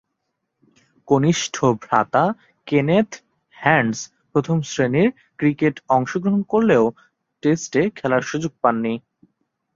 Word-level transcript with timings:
কনিষ্ঠ 1.07 1.55
ভ্রাতা 1.83 2.23
Kenneth 2.67 3.09
Hands 3.57 3.99
প্রথম-শ্রেণীর 4.31 5.09
ক্রিকেটে 5.39 5.81
অংশগ্রহণ 5.89 6.41
করলেও 6.43 6.83
টেস্টে 7.43 7.81
খেলার 7.95 8.23
সুযোগ 8.31 8.51
পাননি। 8.61 8.93